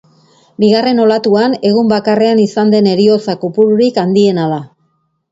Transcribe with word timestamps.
Bigarren 0.61 1.01
olatuan, 1.01 1.51
egun 1.71 1.91
bakarrean 1.91 2.41
izan 2.43 2.71
den 2.75 2.89
heriotza 2.93 3.35
kopururik 3.43 3.99
handiena 4.05 4.47
da. 4.55 4.59